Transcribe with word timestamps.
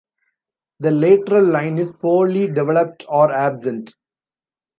The 0.79 0.89
lateral 0.89 1.45
line 1.45 1.77
is 1.77 1.91
poorly 1.91 2.47
developed 2.47 3.05
or 3.07 3.31
absent. 3.31 3.93